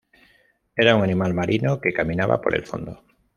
Era 0.75 0.95
un 0.95 1.03
animal 1.03 1.35
marino 1.35 1.79
que 1.79 1.93
caminaba 1.93 2.41
por 2.41 2.55
el 2.55 2.65
fondo. 2.65 3.03